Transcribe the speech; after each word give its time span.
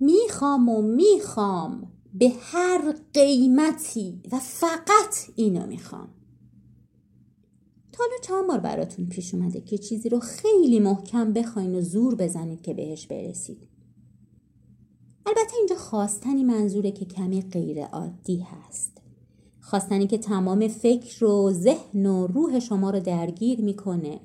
می‌خوام 0.00 0.68
و 0.68 0.82
می‌خوام 0.82 1.92
به 2.14 2.32
هر 2.40 2.94
قیمتی 3.14 4.22
و 4.32 4.38
فقط 4.38 5.16
اینو 5.36 5.66
می‌خوام. 5.66 6.08
تا 7.92 8.04
حالا 8.04 8.16
چند 8.22 8.48
بار 8.48 8.60
براتون 8.60 9.06
پیش 9.06 9.34
اومده 9.34 9.60
که 9.60 9.78
چیزی 9.78 10.08
رو 10.08 10.20
خیلی 10.20 10.80
محکم 10.80 11.32
بخواین 11.32 11.74
و 11.74 11.80
زور 11.80 12.14
بزنید 12.14 12.62
که 12.62 12.74
بهش 12.74 13.06
برسید. 13.06 13.68
البته 15.26 15.56
اینجا 15.56 15.76
خواستنی 15.76 16.44
منظوره 16.44 16.90
که 16.90 17.04
کمی 17.04 17.42
غیر 17.42 17.84
عادی 17.84 18.40
هست. 18.40 18.92
خواستنی 19.60 20.06
که 20.06 20.18
تمام 20.18 20.68
فکر 20.68 21.24
و 21.24 21.52
ذهن 21.52 22.06
و 22.06 22.26
روح 22.26 22.58
شما 22.58 22.90
رو 22.90 23.00
درگیر 23.00 23.60
می‌کنه. 23.60 24.20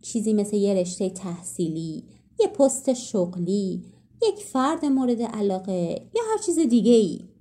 چیزی 0.00 0.32
مثل 0.32 0.56
یه 0.56 0.74
رشته 0.74 1.10
تحصیلی 1.10 2.04
یه 2.40 2.48
پست 2.48 2.92
شغلی 2.92 3.84
یک 4.28 4.44
فرد 4.44 4.84
مورد 4.84 5.22
علاقه 5.22 6.10
یا 6.14 6.22
هر 6.32 6.38
چیز 6.38 6.58
دیگه 6.58 6.92
ای 6.92 7.34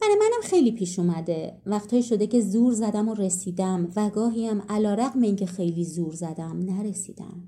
برای 0.00 0.14
منم 0.14 0.40
خیلی 0.42 0.72
پیش 0.72 0.98
اومده. 0.98 1.60
وقتایی 1.66 2.02
شده 2.02 2.26
که 2.26 2.40
زور 2.40 2.72
زدم 2.72 3.08
و 3.08 3.14
رسیدم 3.14 3.92
و 3.96 4.10
گاهی 4.10 4.46
هم 4.46 4.62
علا 4.68 4.94
رقم 4.94 5.22
اینکه 5.22 5.46
خیلی 5.46 5.84
زور 5.84 6.14
زدم 6.14 6.58
نرسیدم. 6.58 7.42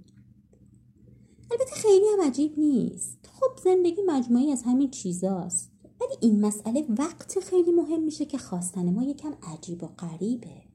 البته 1.51 1.75
خیلی 1.75 2.05
هم 2.13 2.29
عجیب 2.29 2.59
نیست. 2.59 3.19
خب 3.41 3.63
زندگی 3.65 4.03
مجموعی 4.07 4.53
از 4.53 4.63
همین 4.63 4.91
چیزاست. 4.91 5.71
ولی 6.01 6.17
این 6.21 6.41
مسئله 6.41 6.87
وقت 6.99 7.41
خیلی 7.41 7.73
مهم 7.73 8.03
میشه 8.03 8.25
که 8.25 8.39
خواستن 8.39 8.91
ما 8.91 9.03
یکم 9.03 9.35
عجیب 9.43 9.85
و 9.85 9.87
غریبه. 9.87 10.72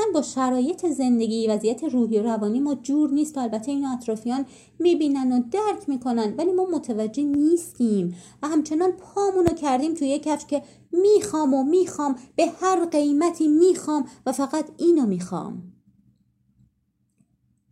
اصلا 0.00 0.12
با 0.14 0.22
شرایط 0.22 0.86
زندگی 0.86 1.48
وضعیت 1.48 1.84
روحی 1.84 2.18
و 2.18 2.22
روانی 2.22 2.60
ما 2.60 2.74
جور 2.74 3.10
نیست. 3.10 3.38
البته 3.38 3.70
این 3.72 3.86
اطرافیان 3.86 4.46
می‌بینن 4.78 5.32
و 5.32 5.42
درک 5.50 5.88
می‌کنن 5.88 6.34
ولی 6.38 6.52
ما 6.52 6.66
متوجه 6.66 7.22
نیستیم. 7.22 8.14
و 8.42 8.48
همچنان 8.48 8.92
پامونو 8.92 9.54
کردیم 9.54 9.94
توی 9.94 10.08
یک 10.08 10.22
کفش 10.22 10.46
که 10.46 10.62
می‌خوام 10.92 11.54
و 11.54 11.62
می‌خوام 11.62 12.16
به 12.36 12.46
هر 12.46 12.84
قیمتی 12.84 13.48
می‌خوام 13.48 14.04
و 14.26 14.32
فقط 14.32 14.70
اینو 14.76 15.06
می‌خوام. 15.06 15.72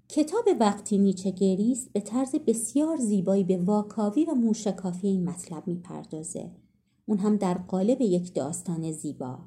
کتاب 0.09 0.45
وقتی 0.61 0.99
نیچه 0.99 1.31
گریست 1.31 1.93
به 1.93 2.01
طرز 2.01 2.35
بسیار 2.35 2.97
زیبایی 2.97 3.45
به 3.45 3.57
واکاوی 3.59 4.25
و 4.25 4.35
موشکافی 4.35 5.09
این 5.09 5.29
مطلب 5.29 5.67
می‌پردازه. 5.67 6.51
اون 7.07 7.19
هم 7.19 7.37
در 7.37 7.55
قالب 7.55 8.01
یک 8.01 8.35
داستان 8.35 8.93
زیبا. 8.93 9.39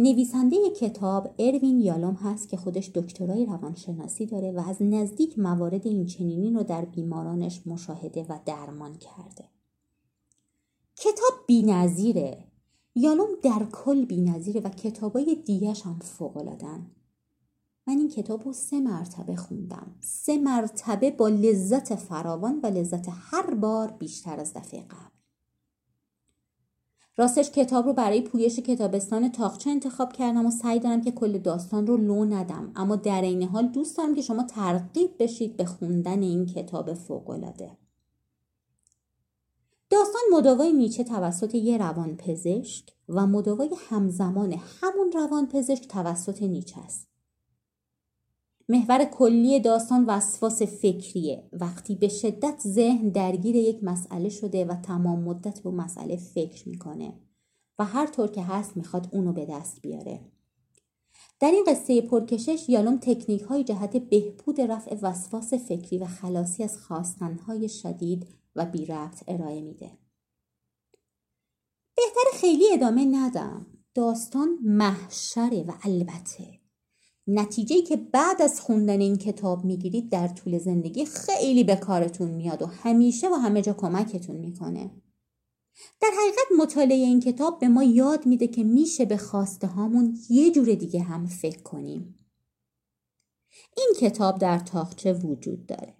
نویسنده 0.00 0.56
کتاب 0.70 1.34
اروین 1.38 1.80
یالوم 1.80 2.14
هست 2.14 2.48
که 2.48 2.56
خودش 2.56 2.90
دکترای 2.94 3.46
روانشناسی 3.46 4.26
داره 4.26 4.52
و 4.52 4.68
از 4.68 4.76
نزدیک 4.82 5.38
موارد 5.38 5.86
این 5.86 6.06
چنینی 6.06 6.50
رو 6.50 6.62
در 6.62 6.84
بیمارانش 6.84 7.66
مشاهده 7.66 8.26
و 8.28 8.38
درمان 8.46 8.94
کرده. 8.94 9.44
کتاب 10.96 11.46
بینظیره. 11.46 12.44
یالوم 12.94 13.28
در 13.42 13.66
کل 13.72 14.04
بینظیره 14.04 14.60
و 14.60 14.68
کتابای 14.68 15.34
دیگش 15.34 15.82
هم 15.82 15.98
فوقلادن. 15.98 16.86
من 17.86 17.98
این 17.98 18.08
کتاب 18.08 18.44
رو 18.44 18.52
سه 18.52 18.80
مرتبه 18.80 19.36
خوندم. 19.36 19.94
سه 20.00 20.38
مرتبه 20.38 21.10
با 21.10 21.28
لذت 21.28 21.94
فراوان 21.94 22.60
و 22.62 22.66
لذت 22.66 23.06
هر 23.10 23.54
بار 23.54 23.90
بیشتر 23.90 24.40
از 24.40 24.54
دفعه 24.54 24.80
قبل. 24.80 25.17
راستش 27.18 27.50
کتاب 27.50 27.86
رو 27.86 27.92
برای 27.92 28.20
پویش 28.20 28.58
کتابستان 28.58 29.32
تاقچه 29.32 29.70
انتخاب 29.70 30.12
کردم 30.12 30.46
و 30.46 30.50
سعی 30.50 30.80
دارم 30.80 31.00
که 31.00 31.10
کل 31.10 31.38
داستان 31.38 31.86
رو 31.86 31.96
لو 31.96 32.24
ندم. 32.24 32.72
اما 32.76 32.96
در 32.96 33.22
این 33.22 33.42
حال 33.42 33.66
دوست 33.66 33.96
دارم 33.96 34.14
که 34.14 34.22
شما 34.22 34.42
ترغیب 34.42 35.10
بشید 35.18 35.56
به 35.56 35.64
خوندن 35.64 36.22
این 36.22 36.46
کتاب 36.46 36.94
فوقالعاده. 36.94 37.70
داستان 39.90 40.22
مداوای 40.32 40.72
نیچه 40.72 41.04
توسط 41.04 41.54
یه 41.54 41.78
روانپزشک 41.78 42.84
و 43.08 43.26
مداوای 43.26 43.70
همزمان 43.88 44.54
همون 44.80 45.12
روانپزشک 45.12 45.88
توسط 45.88 46.42
نیچه 46.42 46.80
است. 46.80 47.08
محور 48.70 49.04
کلی 49.04 49.60
داستان 49.60 50.04
وسواس 50.04 50.62
فکریه. 50.62 51.48
وقتی 51.52 51.94
به 51.94 52.08
شدت 52.08 52.60
ذهن 52.60 53.08
درگیر 53.08 53.56
یک 53.56 53.84
مسئله 53.84 54.28
شده 54.28 54.64
و 54.64 54.74
تمام 54.74 55.22
مدت 55.22 55.60
به 55.60 55.70
مسئله 55.70 56.16
فکر 56.16 56.68
می‌کنه 56.68 57.12
و 57.78 57.84
هر 57.84 58.06
طور 58.06 58.28
که 58.28 58.42
هست 58.42 58.76
می‌خواد 58.76 59.08
اونو 59.12 59.32
به 59.32 59.46
دست 59.46 59.82
بیاره. 59.82 60.20
در 61.40 61.50
این 61.50 61.64
قصه 61.68 62.00
پرکشش 62.00 62.68
یالوم 62.68 62.98
تکنیک 63.02 63.42
های 63.42 63.64
جهت 63.64 63.96
بهبود 63.96 64.60
رفع 64.60 64.96
وسواس 65.02 65.54
فکری 65.54 65.98
و 65.98 66.06
خلاصی 66.06 66.64
از 66.64 66.78
خواستنهای 66.78 67.68
شدید 67.68 68.26
و 68.56 68.66
بی 68.66 68.86
رفت 68.86 69.24
ارائه 69.28 69.60
میده. 69.60 69.90
بهتر 71.96 72.38
خیلی 72.40 72.72
ادامه 72.72 73.04
ندم. 73.04 73.66
داستان 73.94 74.58
محشره 74.62 75.62
و 75.62 75.72
البته 75.82 76.57
نتیجه 77.30 77.82
که 77.82 77.96
بعد 77.96 78.42
از 78.42 78.60
خوندن 78.60 79.00
این 79.00 79.16
کتاب 79.16 79.64
می‌گیرید 79.64 80.10
در 80.10 80.28
طول 80.28 80.58
زندگی 80.58 81.04
خیلی 81.04 81.64
به 81.64 81.76
کارتون 81.76 82.30
میاد 82.30 82.62
و 82.62 82.66
همیشه 82.66 83.28
و 83.30 83.34
همه 83.34 83.62
جا 83.62 83.72
کمکتون 83.72 84.36
می‌کنه. 84.36 84.90
در 86.00 86.10
حقیقت 86.20 86.62
مطالعه 86.62 86.96
این 86.96 87.20
کتاب 87.20 87.58
به 87.58 87.68
ما 87.68 87.82
یاد 87.84 88.26
میده 88.26 88.46
که 88.46 88.64
میشه 88.64 89.04
به 89.04 89.16
خواسته 89.16 89.66
هامون 89.66 90.18
یه 90.30 90.50
جور 90.50 90.74
دیگه 90.74 91.00
هم 91.02 91.26
فکر 91.26 91.62
کنیم. 91.62 92.14
این 93.76 93.94
کتاب 93.98 94.38
در 94.38 94.58
تاخچه 94.58 95.12
وجود 95.12 95.66
داره. 95.66 95.94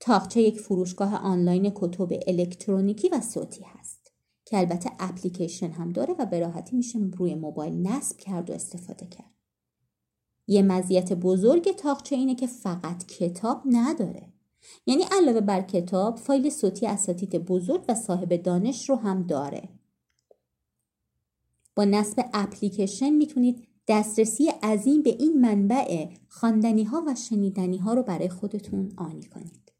تاخچه 0.00 0.42
یک 0.42 0.60
فروشگاه 0.60 1.14
آنلاین 1.14 1.72
کتب 1.74 2.08
الکترونیکی 2.26 3.08
و 3.08 3.20
صوتی 3.20 3.64
هست 3.64 4.12
که 4.44 4.58
البته 4.58 4.90
اپلیکیشن 4.98 5.70
هم 5.70 5.92
داره 5.92 6.14
و 6.18 6.26
به 6.26 6.40
راحتی 6.40 6.76
میشه 6.76 6.98
روی 6.98 7.34
موبایل 7.34 7.86
نصب 7.86 8.16
کرد 8.16 8.50
و 8.50 8.52
استفاده 8.52 9.06
کرد. 9.06 9.34
یه 10.46 10.62
مزیت 10.62 11.12
بزرگ 11.12 11.76
تاقچه 11.76 12.16
اینه 12.16 12.34
که 12.34 12.46
فقط 12.46 13.06
کتاب 13.06 13.62
نداره. 13.66 14.28
یعنی 14.86 15.02
علاوه 15.02 15.40
بر 15.40 15.62
کتاب 15.62 16.16
فایل 16.16 16.50
صوتی 16.50 16.86
اساتید 16.86 17.36
بزرگ 17.36 17.84
و 17.88 17.94
صاحب 17.94 18.36
دانش 18.36 18.90
رو 18.90 18.96
هم 18.96 19.22
داره. 19.22 19.68
با 21.76 21.84
نصب 21.84 22.24
اپلیکیشن 22.34 23.10
می‌تونید 23.10 23.68
دسترسی 23.88 24.48
عظیم 24.48 25.02
به 25.02 25.10
این 25.10 25.40
منبع 25.40 26.08
خواندنی 26.28 26.84
ها 26.84 27.04
و 27.06 27.14
شنیدنی 27.14 27.78
ها 27.78 27.94
رو 27.94 28.02
برای 28.02 28.28
خودتون 28.28 28.92
آنی 28.96 29.24
کنید. 29.24 29.73